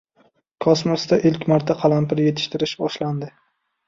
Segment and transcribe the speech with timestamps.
[0.65, 3.31] Kosmosda ilk marta qalampir yetishtirish boshlandi